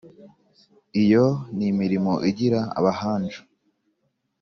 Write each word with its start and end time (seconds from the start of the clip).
iyo 1.03 1.25
ni 1.55 1.65
imirimo 1.71 2.13
igira 2.29 2.61
abahanju 2.79 3.41